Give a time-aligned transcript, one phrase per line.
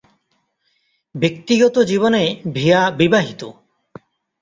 [1.15, 2.23] ব্যক্তিগত জীবনে
[2.53, 3.41] ভিয়া বিবাহিত।